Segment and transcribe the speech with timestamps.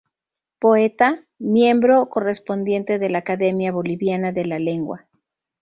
[0.57, 5.05] Poeta, miembro correspondiente de la Academia Boliviana de la Lengua.